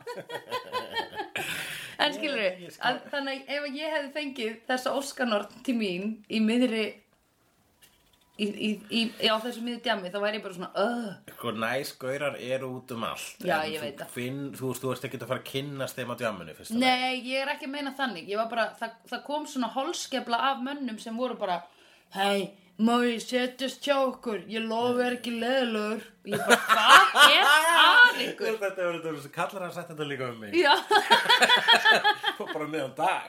[2.03, 6.05] En skilur Ég- ég skil- að, Þannig ef ég hefði fengið þessa óskanort til mín
[6.29, 6.85] í miðri
[8.41, 11.93] í, í, í, á þessu miðri djami þá væri ég bara svona uh, Sko næs
[12.01, 13.45] gaurar eru út um allt.
[13.45, 14.15] Já, ég þú veit það.
[14.15, 16.75] Finn, þú veist, þú veist ekki að fara að kynnast þeim á djáminu fyrst.
[16.79, 20.99] Nei, ég er ekki að meina þannig bara, það, það kom svona holskefla af mönnum
[21.03, 21.57] sem voru bara
[22.13, 28.21] Hei, má ég setjast hjá okkur Ég lofi ekki leðilegur Ég bara, hvað er að
[28.27, 28.59] ykkur?
[28.61, 30.53] Þetta er þetta, kallar hann sagt þetta líka um mig.
[30.61, 30.75] Já,
[32.53, 33.29] bara meðan dag.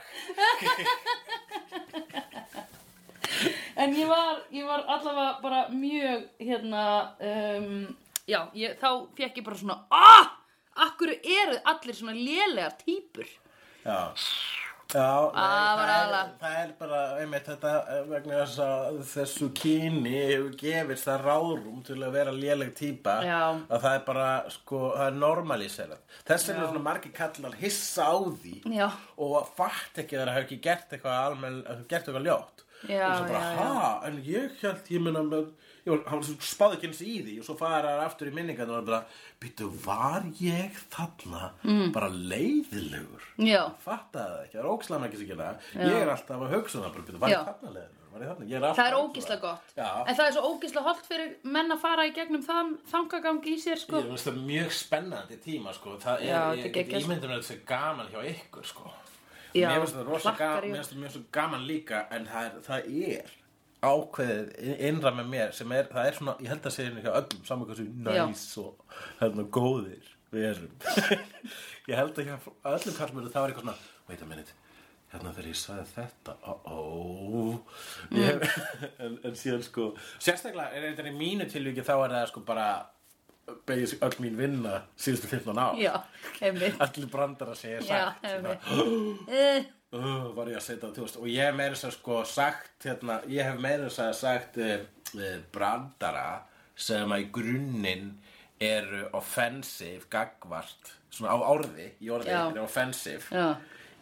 [3.76, 6.84] En ég var, ég var allavega bara mjög, hérna,
[7.20, 7.96] um,
[8.30, 10.30] já, ég, þá fekk ég bara svona, ah,
[10.88, 13.26] akkur eru allir svona lélegar típur.
[13.84, 14.14] Já.
[14.94, 19.48] Já, nei, Ah, það, er, það er bara, einmitt þetta eh, vegna þess að þessu
[19.58, 23.40] kyni hefur gefist það ráðrúm til að vera léleg típa Já.
[23.74, 26.04] að það er bara, sko, það er normaliserað.
[26.28, 28.86] Þess vegna er svona margir kallar hissa á því Já.
[29.18, 31.60] og fatt ekki að það hafa ekki gert eitthvað almenn,
[31.90, 32.63] gert eitthvað ljótt.
[32.90, 35.02] Já, og svo bara, ha, en ég held, ég
[35.86, 38.82] ég var, hann spáði ekki eins í því og svo fara hann aftur í minningarnar
[38.82, 39.02] og bara,
[39.40, 41.92] býttu, var ég þarna Mm.
[41.96, 43.24] bara leiðilegur?
[43.40, 46.78] Já, fattaði það ekki, það er ógislega ekki sikið það ég er alltaf að hugsa
[46.78, 49.74] um það bara, "Bíddu, var ég þarna leiðilegur, ég ég er það er ógislega gott.
[49.78, 50.04] Já.
[50.08, 53.56] En það er svo ógislega holdt fyrir menn að fara í gegnum þann þangagang í
[53.58, 53.96] sér, sko.
[54.02, 55.98] ég það mjög spennandi tíma sko.
[55.98, 57.04] það er, Já, ég er get geggjað.
[57.04, 58.92] ímyndum að þetta sé gaman hjá ykkur sko.
[59.54, 60.70] Já, mér finnst það rosa gaman
[61.04, 63.34] mjög svo gaman líka en það er, það er
[63.84, 67.46] ákveðið innra með mér sem er, það er svona, ég held að segja hjá öllum
[67.50, 70.76] saman hversu næs og hérna góðir við erum.
[71.92, 72.38] Ég held að hjá
[72.72, 74.56] öllum kallmöru það var eitthvað svona, wait a minute
[75.14, 77.42] hérna þegar ég sagði þetta ó, ó
[78.18, 78.46] ég,
[79.04, 82.68] en, en síðan sko sérstaklega er þetta í mínu tilvíki þá er það sko bara
[83.68, 85.94] beigir sig öll mín vinna síðustu 15 ár Já,
[86.42, 86.78] einmitt.
[86.82, 89.30] allir brandar að segja Já, sagt einmitt.
[89.30, 93.20] Eh, uh, var ég að setja það, og ég hef meira að sko sagt, hérna,
[93.32, 96.28] ég hef meira að sagt uh, brandara
[96.76, 98.08] sem að í grunninn
[98.64, 102.46] eru offensive, gagvart, svona á orði, í orði, Já.
[102.54, 103.50] eru offensive, Já,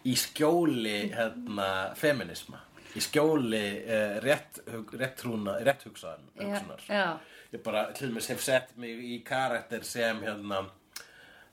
[0.06, 2.60] í skjóli, hérna, feminisma,
[2.94, 4.62] í skjóli uh, rétt,
[4.94, 6.86] réttrúna, rétthugsaðan, já, hugsunar.
[6.88, 7.06] já.
[7.52, 10.62] Ég bara, til dæmis, hef sett mig í karakter sem, hérna,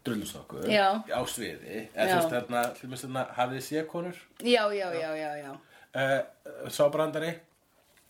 [0.07, 0.69] drullusokkur
[1.11, 4.21] á sviði, eða þú veist, hérna, til dæmis, hérna, hafið þið séð konur?
[4.39, 5.51] Já, já, já, já, já.
[5.99, 7.33] uh, sábrandari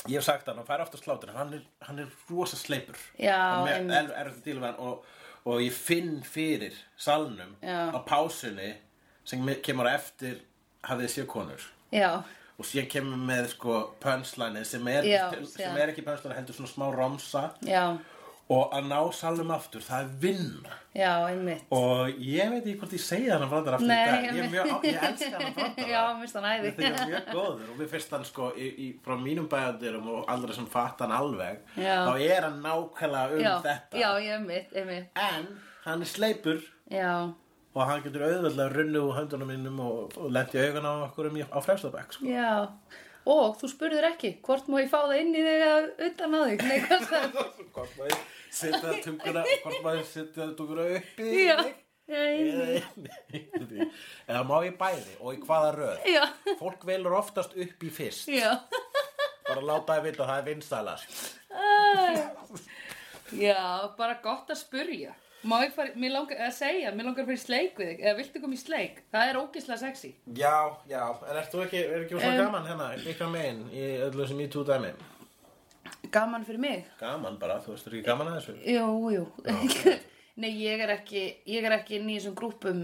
[0.07, 2.99] ég hef sagt hann, hann fær ofta slátur hann er, hann er rosa sleipur.
[3.19, 5.05] Já, Hann er er, hann og,
[5.45, 7.89] og ég finn fyrir salnum Já.
[7.91, 8.75] á pásunni
[9.25, 10.39] sem kemur eftir
[10.87, 11.65] hafið séð konur.
[11.91, 12.21] Já,
[12.59, 14.87] og síðan kemur með sko punchline sem
[15.49, 17.45] sem er ekki punchline heldur svona smá romsa.
[17.65, 17.97] Já,
[18.49, 21.11] og að ná salnum aftur, það er vinna já,
[21.75, 25.03] og ég veit ekki hvort ég segi hann brandar aftur Nei, ég ég, mjög, ég
[25.05, 27.67] elska hann brandar Já, minnst hann æði Þetta er mjög góður.
[27.69, 31.13] Og við fyrst hann sko í, í, frá mínum bæjandirum og aldrei sem fatt hann
[31.13, 34.01] alveg þá er hann nákvæmlega um þetta.
[34.01, 35.13] Já, ég einmitt, einmitt.
[35.29, 35.47] En
[35.85, 36.65] hann er sleipur.
[36.89, 37.11] Já,
[37.75, 41.37] og hann getur auðveldlega runnu úr höndunum mínum og, og lendi augun á okkur um
[41.41, 42.25] á fremstabæk sko.
[42.25, 42.69] já.
[43.29, 46.39] Og þú spurðir ekki, hvort má ég fá það inn í þig eða utan á
[46.47, 46.63] þig?
[46.65, 46.79] Nei,
[47.75, 48.17] hvort maður
[48.59, 51.75] setja tunguna hvort maður setja tunguna upp í þig?
[54.25, 55.13] Eða má ég bæði?
[55.21, 55.99] Og í hvaða röð?
[56.09, 56.23] Já,
[56.57, 58.31] fólk velur oftast upp í fyrst.
[58.33, 58.55] Já.
[59.49, 61.09] Bara láta það vita að það er vinsalast
[63.39, 63.61] Já,
[63.97, 65.13] bara gott að spurja
[65.47, 68.01] Má ég fara, mér langar að segja, mér langar að fara í sleik við þig
[68.03, 68.97] Eða viltu koma í sleik?
[69.13, 70.55] Það er ógislega sexy Já,
[70.89, 72.41] já, en ert þú ekki, er ekki svona Em.
[72.43, 74.91] gaman hérna, ykkar megin í öllu sem í tú dæmi?
[76.11, 78.57] Gaman fyrir mig Gaman bara, þú veist, er ekki gaman að þessu?
[78.75, 79.23] Jú, jú
[80.43, 82.83] Nei, ég er ekki, ég er ekki inn í þessum grúpum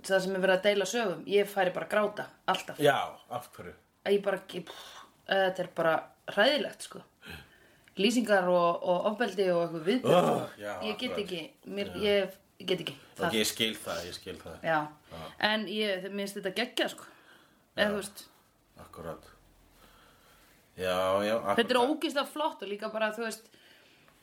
[0.00, 2.96] Það sem er verið að deila sögum Ég færi bara gráta, alltaf Já,
[3.28, 3.76] af hverju?
[4.08, 4.90] Ég bara ekki, pff,
[5.28, 5.94] þetta er bara
[6.32, 7.04] hræðilegt, sko
[7.98, 12.66] Lýsingar og, og ofbeldi og eitthvað viðbjörn Oh, já, Ég get ekki, mér, ég, ég
[12.70, 12.94] get ekki.
[13.18, 14.62] Ok, ég skil það, ég skil það.
[14.64, 14.78] Já,
[15.50, 17.04] en ég, mér finnst þetta geggja, sko.
[17.76, 18.24] Eða þú veist.
[18.80, 19.28] Akkurat.
[20.80, 21.56] Já, já, akkurat.
[21.58, 23.50] Þetta er ógislega flott og líka bara, þú veist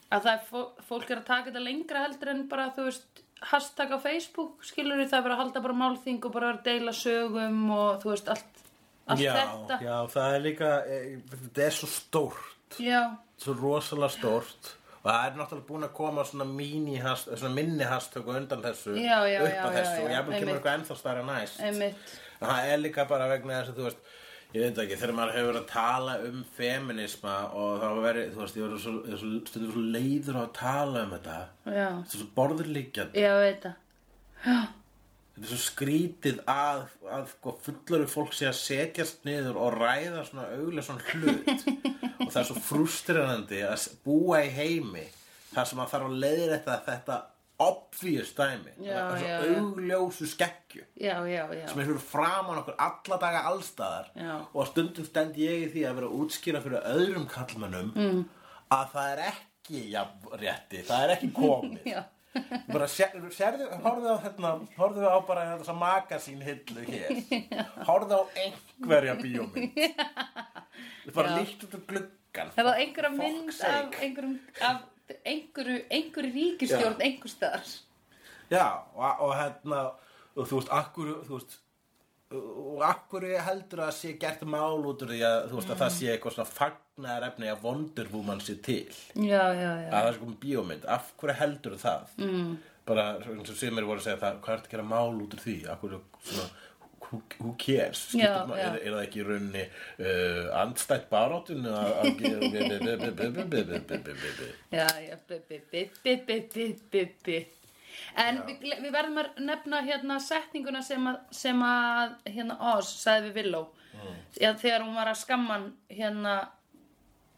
[0.08, 3.22] að það er fó- fólk er að taka þetta lengra heldur en bara, þú veist
[3.52, 6.94] hashtag á Facebook, skilur það er bara að halda bara málþing og bara að deila
[6.96, 8.64] sögum og þú veist, allt,
[9.08, 9.80] allt já, þetta.
[9.84, 11.00] Já, það er líka, e,
[11.36, 12.80] þetta er svo stórt.
[12.82, 13.02] Já,
[13.38, 14.74] Svo rosalega stórt.
[14.98, 19.20] Og það er náttúrulega búin að koma svona hast, svona minni hastöku undan þessu Já,
[19.30, 20.00] já, upp já, já, þessu.
[20.02, 20.56] já, og jafnvel kemur einmitt.
[20.58, 21.60] eitthvað ennþá stærra næst.
[21.62, 21.84] En
[22.42, 24.02] það er líka bara vegna þess að þú veist
[24.56, 28.42] ég veit ekki, þegar maður hefur verið að tala um feminisma og þá verið þú
[28.42, 31.38] veist, ég verið svo, ég svo, svo leiður á að tala um þetta.
[31.78, 34.68] Já, svo borðurlíkjandi já, veit það
[35.38, 40.24] þetta er svo skrítið að, að sko, fullari fólk sé að setjast niður og ræða
[40.26, 41.66] svona auðlega svona hlut.
[42.26, 45.04] Og það er svo frustrerandi að búa í heimi
[45.52, 47.20] þar sem að þarf að leiðir þetta þetta
[47.68, 48.74] obvious dæmi.
[48.82, 51.64] Svo augljósu skekkju Já, já, já.
[51.70, 54.12] Sem er fyrir framan okkur alla daga allstaðar
[54.52, 58.22] og stundum stend ég í því að vera að útskýra fyrir öðrum kallmönnum mm.
[58.74, 61.90] að það er ekki jafn rétti, það er ekki komið
[62.72, 67.10] bara sér, sérðu, horfðu á hérna horfðu á bara þessa magasín hillu hér.
[67.88, 69.82] Horfðu á einhverja bíómynd.
[71.16, 71.38] Bara Já.
[71.42, 74.82] líkt út úr gluggan það er einhverja mynd af einhverjum, af
[75.26, 77.70] einhverju, einhverju ríkistjórn einhver staðar.
[78.52, 79.80] Já, og, og hérna
[80.38, 81.58] og þú veist, akkur þú veist
[82.36, 85.94] og akkur heldur að sé gert mál út úr því að þú veist að það
[85.96, 88.84] sé eitthvað svona fagnar efni að Wonder Woman sé til
[89.16, 92.54] Já, já, já að það er sko bíómynd, af hverju heldur það mm.
[92.90, 95.38] bara eins og sem er voru að segja það, hvað er að gera mál út
[95.38, 96.50] úr því akkur svona
[97.08, 98.34] who, who cares já.
[98.58, 101.32] er, er það ekki í rauninni uh, andstætt gera
[104.76, 105.16] Já, já,
[108.18, 113.30] En við, við verðum að nefna hérna setninguna sem að, sem að hérna Oz sagði
[113.30, 113.64] við Villó
[114.38, 116.36] Já, þegar hún var að skamman hérna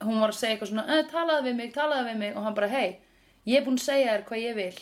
[0.03, 2.33] hún var að segja eitthvað svona eh, talaðu við mig, talaðu við mig.
[2.35, 2.87] Og hann bara hei,
[3.47, 4.81] ég er búinn að segja þér hvað ég vil.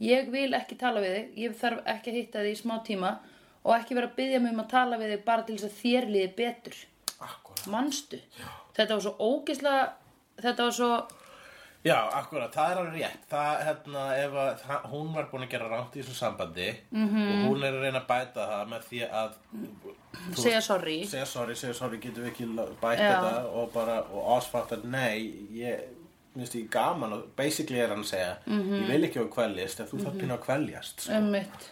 [0.00, 1.30] Ég vil ekki tala við þig.
[1.44, 3.14] Ég þarf ekki að hitta þig í smá tíma
[3.60, 5.80] og ekki vera að byggja mig um að tala við þig bara til þess að
[5.82, 6.78] þér liði betur.
[7.20, 8.20] Akkurat manstu,
[8.76, 9.82] þetta var svo ógislega
[10.40, 10.92] þetta var svo
[11.84, 15.50] Já, akkurat, það er alveg rétt það, hérna, ef að það, hún var búin að
[15.54, 17.30] gera ránt í þessu sambandi -hmm.
[17.30, 19.30] og hún er að reyna að bæta það með því að
[20.36, 22.46] segja sorry segja sorry, segja sorry, getum við ekki
[22.82, 23.08] bætt Já.
[23.14, 25.80] þetta og bara, og ásfattar nei, ég
[26.34, 28.74] minnst ég gaman og basically er hann að segja Mhm.
[28.82, 31.12] ég vil ekki að kveljast, en þú þarf pínu að kveljast sko.
[31.12, 31.70] einmitt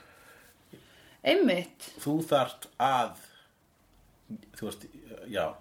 [1.24, 3.10] einmitt þú þarft að
[4.56, 4.86] þú veist,
[5.28, 5.52] já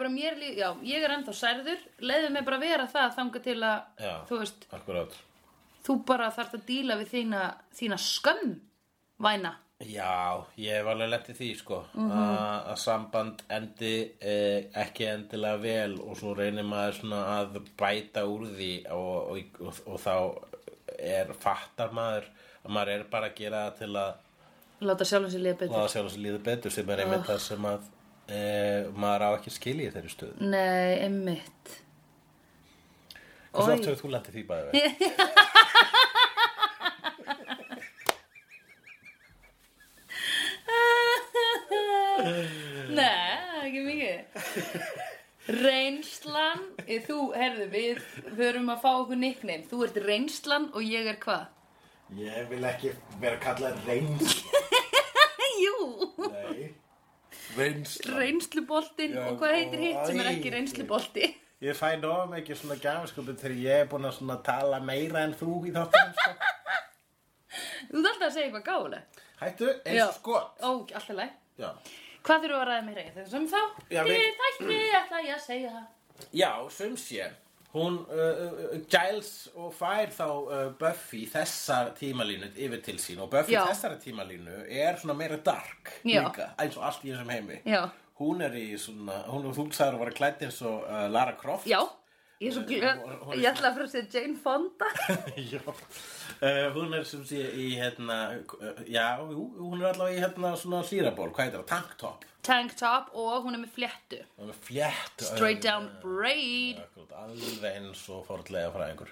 [0.00, 1.84] bara mér já, ég er ennþá særður.
[2.02, 4.14] Leiðu mig bara vera það þanga til að Já.
[4.26, 5.14] þú veist, akkurat.
[5.86, 7.42] þú bara þarft að díla við þína,
[7.78, 8.56] þína skömm
[9.22, 9.52] væna.
[9.86, 13.90] Já, ég hef alveg lett í því sko að að samband endi
[14.24, 19.60] eh, ekki endilega vel og svo reynir maður svona að bæta úr því og, og,
[19.60, 20.14] og, og þá
[20.96, 22.30] er fattar maður
[22.64, 24.14] að maður er bara að gera til að
[24.80, 25.76] láta sjálfum sér liða betur.
[25.76, 27.86] Láta sjálf sér líða betur sem er einmitt það sem að
[28.30, 31.74] uh, maður á ekki skilja í þeirri stöðu Nei, einmitt
[33.56, 33.76] Hversu Oj.
[33.78, 34.80] oft hefur þú landið því bæði við?
[42.96, 44.16] Nei, það er ekki mikið
[45.62, 48.00] Reynslan eh, Þú, herðu, við
[48.38, 51.46] förum að fá okkur nickname Þú ert reynslan og ég er hvað?
[52.18, 54.42] Ég vil ekki vera kallað reyns
[55.62, 55.76] Jú,
[56.26, 56.74] Nei
[57.56, 58.18] Reynsla.
[58.20, 61.28] Reynsluboltinn og hvað heitir hitt sem er ekki reynslubolti?
[61.64, 65.54] Ég fæ nóg ekki svona gafskupið þegar ég er búin að tala meira en þú
[65.64, 66.34] í þáttunum sko.
[67.90, 70.60] Þú ert alltaf að segja eitthvað gálega Hættu, eins og skot.
[70.60, 71.70] Ó, alltaf leið Já,
[72.26, 73.60] Hvað þurfum við að ræða meira í þessum þá?
[73.94, 75.72] Já, við- þætti, ætla ég að segja.
[75.72, 77.28] Það Já sum sé
[77.76, 78.38] Hún, uh,
[78.72, 83.66] uh, Giles og fær þá uh, Buffy þessa tímalínu yfir til sín og Buffy Já.
[83.68, 86.22] þessara tímalínu er svona meira dark Já.
[86.24, 87.82] líka, eins og allt í þessum heimi Já.
[88.16, 91.36] Hún er í svona, hún er þú sagður að vera klædd eins og uh, Lara
[91.36, 91.82] Croft Já,
[92.40, 93.02] ég er svo glöð.
[93.36, 94.88] Ég ætla að fyrir að segja Jane Fonda.
[95.52, 98.20] Já, uh, hún er sem sé í hérna,
[98.60, 102.26] uh, já, jú, hún er allavega í hérna svona hlýraból, hvað heitir það, tanktop.
[102.46, 104.20] Tank top og hún er með fléttu.
[104.36, 106.78] Hún er með flétt Straight down braid.
[107.16, 109.10] Alveg eins og fordlega fræðingur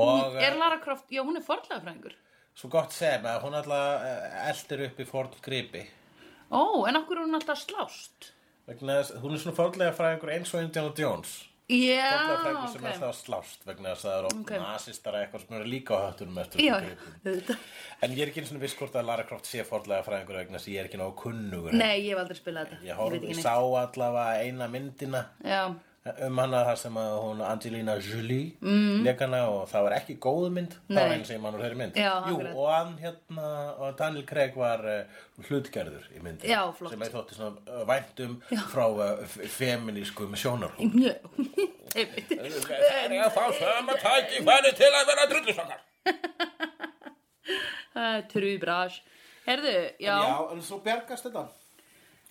[0.00, 2.16] og Er Lara Croft, já hún er forlega fræðingur
[2.56, 4.04] Svo gott sem að hún alltaf
[4.48, 5.82] eldir upp í forn gripi.
[6.54, 8.30] Ó, en okkur er hún alltaf slást?
[8.66, 12.10] Vegna hún er svona fornlega fræðingur eins og Indiana Jones Já,
[12.42, 14.50] fræðingur sem er ok alltaf slást vegna þess að það eru oft Ok.
[14.60, 16.74] nasistar eitthvað sem eru líka á höttunum eftir Já,
[17.24, 17.62] auðvitað.
[18.04, 20.58] En ég er ekki eins og viss hvort að Lara Croft sé fornlega fræðingur vegna
[20.58, 21.72] þess að ég er ekki nógu kunnugur.
[21.72, 22.84] Nei, ég hef aldrei spilað þetta.
[22.90, 25.24] Ég ekki ég sá allavega eina myndina.
[25.40, 25.62] Já,
[26.04, 29.06] um hana þar sem að hún Angelina Jolie mm.
[29.20, 31.14] hana og það var ekki góð mynd það var Nei.
[31.16, 31.94] eins og ég mann úr þeirri mynd.
[31.96, 33.46] Já, Jú, og hann hérna
[33.78, 38.36] og Daniel Craig var uh, hlutgerður í myndin Já, sem ég þótti svona uh, væntum
[38.74, 39.00] frá uh,
[39.56, 41.16] feminískum sjónarhóð mjög
[41.94, 42.26] Einmitt.
[42.26, 45.26] Það er að fá sama tækifæri til að vera
[48.04, 48.96] er trúbrás
[49.44, 51.42] Herðu, já, Já, en svo bjargast þetta.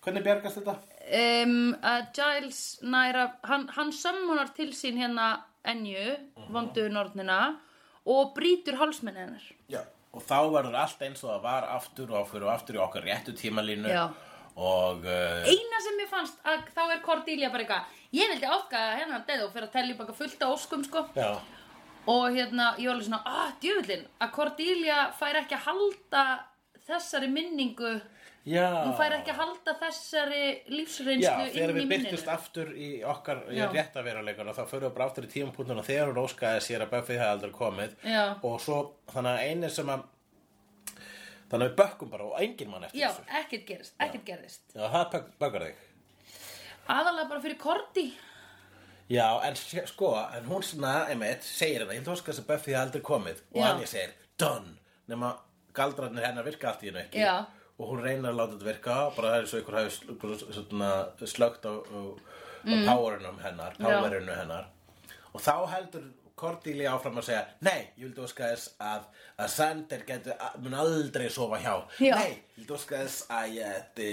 [0.01, 0.73] Hvernig bjargast þetta?
[1.03, 5.33] Um, að Giles næra hann, hann sammunar til sín hérna
[5.67, 6.13] Enju,
[6.51, 7.55] vondu nornina
[8.07, 9.43] og brýtur hálsmenni hennar.
[9.71, 12.81] Já, og þá verður allt eins og það var aftur og aftur og aftur í
[12.83, 14.05] okkar réttu tímalínu Já.
[14.55, 18.97] og uh, eina sem ég fannst að þá er Cordelia bara eitthvað ég vildi áfgaða
[19.01, 21.05] hennar deð og fyrir að tellja baka fullt af óskum sko.
[21.15, 21.29] Já,
[22.11, 26.25] og hérna ég var alveg svona að djöfullin að Cordelia fær ekki að halda
[26.87, 27.95] þessari minningu
[28.45, 28.65] já.
[28.83, 30.41] Hún fær ekki að halda þessari
[30.73, 33.67] lífsreynslu Já, þegar inn í við byrtist minninu aftur í okkar í Já.
[33.71, 37.19] rétta veruleikana þá förum við bara aftur í tímapunktuna þegar hún óskaði sér að Buffy
[37.19, 38.23] hefði aldrei komið Já.
[38.41, 38.81] og svo
[39.13, 40.03] þannig að einu sem að
[41.53, 43.25] þannig að við bökkum bara og enginn mann eftir já, þessu.
[43.39, 45.81] ekkert gerist, ekkert gerist Já, það bök, bökkar þig.
[46.93, 48.05] Aðalega bara fyrir Cordy.
[49.13, 52.71] Já, en sko, en hún svona, einmitt, segir hérna, ég ætla óska þess að Buffy
[52.73, 53.41] hefði aldrei komið.
[53.53, 53.65] Og Já.
[53.69, 54.73] hann ég segir, done.
[55.11, 55.29] Nema
[55.75, 57.21] galdrarnir hennar virka allt í hennu ekki.
[57.23, 57.45] Já.
[57.79, 61.73] Og hún reynir að láta þetta virka bara það er svo ykkur hafi slögt á,
[61.73, 61.99] á,
[62.63, 62.95] á
[63.43, 63.85] hennar, Mm.
[63.85, 63.99] Já.
[63.99, 64.65] powerinu hennar
[65.33, 66.03] og þá heldur
[66.35, 69.03] Cordelia áfram að segja nei, ég vildi óska þess að,
[69.37, 70.33] að Sander getur,
[70.63, 72.15] mun aldrei sofa hjá Já.
[72.15, 74.09] nei, ég vildi óska þess að ég ætti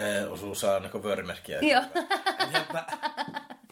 [0.00, 1.62] uh, og svo sagði hann eitthvað vörumerki en
[2.54, 2.82] hérna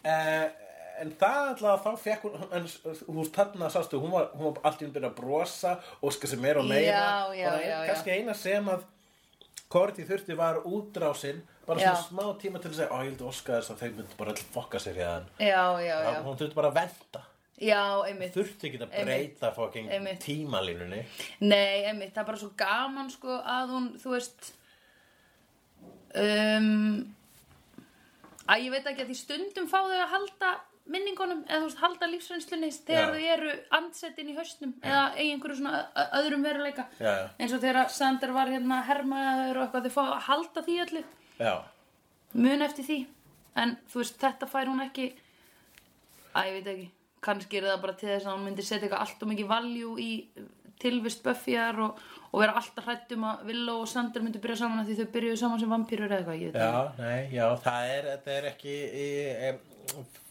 [0.04, 0.46] uh,
[1.02, 4.64] en það alltaf þá fekk hún en þú veist þarna sástu hún var, hún var
[4.70, 8.16] allt í hún byrja að brosa óska sem meira og meira og það er kannski
[8.18, 8.86] eina sem að
[9.68, 11.90] Korti þurfti var útrásinn bara Já.
[11.92, 14.32] svona smá tíma til að segja ó ég vildi óska þess að þeir myndi bara
[14.32, 16.20] öll fokka sér hérna já, já, já.
[16.24, 17.24] hún þurfti bara að venda
[17.58, 18.32] já, einmitt.
[18.36, 19.90] Þurfti ekki að breyta fokking
[20.22, 21.02] tímalínunni.
[21.42, 24.52] Nei, einmitt, það er bara svo gaman sko að hún, þú veist
[26.14, 27.14] um,
[28.48, 30.52] að ég veit ekki að því stundum fá þau að halda
[30.92, 33.12] minningunum eða þú veist halda lífsreynslunni þegar Já.
[33.12, 35.80] þau eru andsettin í hausnum eða í einhverju svona
[36.20, 36.86] öðrum veruleika.
[36.98, 37.24] Já, já.
[37.38, 41.02] eins og þegar Sander var hérna hermaður og eitthvað þau fá að halda því öllu.
[41.38, 41.54] Já,
[42.34, 43.00] mun eftir því.
[43.58, 45.10] En þú veist þetta fær hún ekki.
[46.36, 46.88] Að ég veit ekki.
[47.24, 49.96] Kannski er það bara til þess að hún myndi setja eitthvað allt og mikið valjú
[49.98, 50.12] í
[50.78, 51.98] tilvist Buffyar og,
[52.30, 55.40] og vera alltaf hrætt um að Willow og Sander myndi byrja saman því þau byrjuðu
[55.40, 59.08] saman sem vampýrur eða eitthvað Já, nei, já, það er, er ekki í,
[59.48, 59.58] em,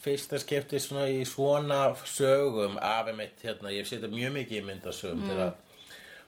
[0.07, 5.25] fyrsta skipti svona í svona sögum af einmitt, hérna, ég setja mjög mikið í myndasögum
[5.27, 5.55] til að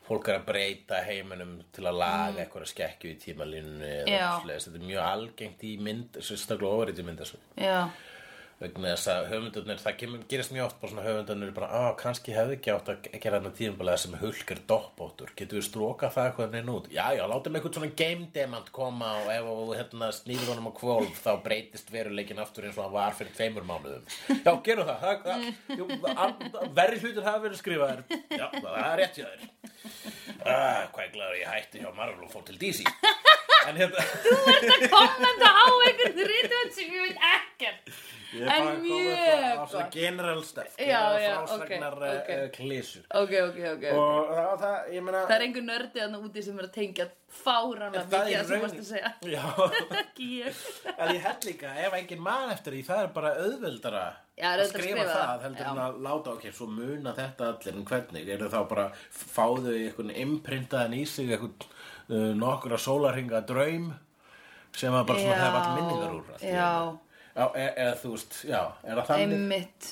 [0.10, 4.68] fólk er að breyta heiminum til að laga eitthvað skekkju í tímalínunni eða svoleiðis.
[4.68, 7.52] þetta er mjög algengt í mynd, sérstaklega ofrið í myndasögum.
[7.62, 7.80] Já,
[8.60, 12.34] vegna þess að höfundurnir, það kemur, gerist mjög oft bara svona höfundurnir bara, á, kannski
[12.36, 15.32] hefði ekki átt að gera þarna tíðumbulega sem hulk er doppóttur.
[15.40, 16.90] Getur við strókað það eitthvað neinn út?
[16.92, 20.74] Já, já, látum eitthvað svona game demant koma og ef þú hérna snýður honum á
[20.82, 24.12] kvolf þá breytist veruleikin aftur eins og hann var fyrir tveimur mánuðum.
[24.44, 28.06] Já, gerum það, það, það verri hlutur hafa verið skrifaðir.
[28.36, 29.48] Já, það er rétt hjá þér.
[30.40, 32.86] Uh, hvað glæður ég hætti hjá Marvel og fór til DC
[33.68, 34.04] en hérna
[34.92, 37.92] kommenta á einhvern rítum sem ég veit ekkert.
[37.92, 39.94] Ég er En mjög á svona gott.
[39.94, 42.30] general stuff frásagnar ok, ok.
[42.30, 42.50] okay.
[42.54, 43.86] klísur ok, ok, ok, ok.
[43.98, 47.08] Og það, það, ég meina Það er einhver nördi þarna úti sem er að tengja
[47.40, 49.12] fáránlega það mikið er að sem varst að segja?
[50.04, 50.62] Ekki ég.
[51.00, 54.06] En ég held líka ef engin mann eftir því, það er bara auðveldara
[54.40, 57.50] Já, það er að skrifa það það, heldur en að láta ok, svo muna þetta
[57.54, 63.42] allir en hvernig, eru þá bara fáðu einhvern imprintaðan í sig einhvern uh, nokkura sólarhinga
[63.50, 63.92] draum
[64.78, 66.56] sem að bara svona það er allir minningar úr í
[67.40, 67.46] já.
[67.56, 69.40] e- eða þú veist, já, er það þannig?
[69.40, 69.90] Einmitt.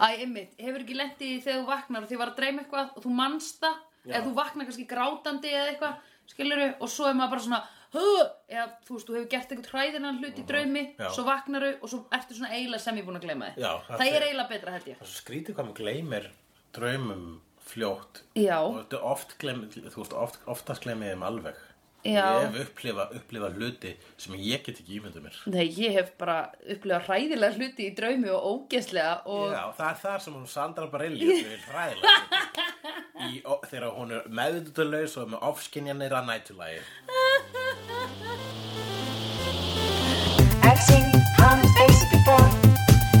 [0.00, 2.96] Æ, einmitt, hefur ekki lent í þegar þú vaknar og þið var að dreyma eitthvað
[2.96, 3.80] og þú manst það?
[4.06, 6.68] Eða þú vaknar kannski grátandi eða eitthvað skilurðu?
[6.80, 7.62] Og svo er maður bara svona
[7.96, 11.08] huh, eða þú veist, þú hefur gert eitthvað hræðinan hlut í draumi Já.
[11.14, 14.02] svo vaknaru og svo ertu svona eiginlega sem ég búin að gleyma þið Já, það
[14.02, 15.00] það er eiginlega betra held ég.
[15.02, 16.28] Er skrítið hvað maður gleymir
[16.76, 17.24] draumum
[17.66, 18.22] fljótt.
[18.38, 18.58] Já.
[18.62, 21.62] og er oft gleym, veist, oft, oftast gleymið þeim alveg
[22.06, 22.26] Já.
[22.42, 26.36] ég hef upplifa, upplifa hluti sem ég get ekki ímyndið mér Nei, ég hef bara
[26.62, 30.86] upplifað hræðilega hluti í draumi og ógeðslega og Já, það er það sem hún Sandra
[30.92, 32.66] Bareilles vil hræðilega hluti.
[33.26, 36.80] í, ó, þegar hún er meðvitulaus og með ofskinjanir að nætulagi
[40.66, 41.06] I've seen
[41.38, 42.48] honest faces before.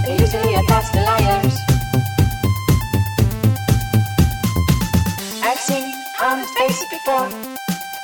[0.02, 0.66] They're usually a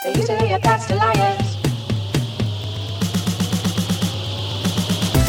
[0.03, 1.57] They're to a to liars.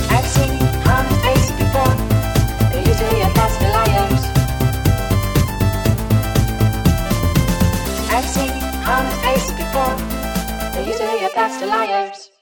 [0.10, 0.54] I've seen
[0.90, 1.94] honest faces before.
[2.72, 4.24] They to a liars.
[8.10, 8.52] I've seen
[8.90, 9.96] honest faces before.
[10.74, 10.86] They
[11.62, 12.33] a liars.